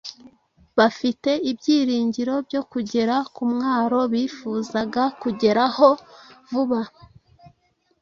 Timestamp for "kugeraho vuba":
5.21-6.81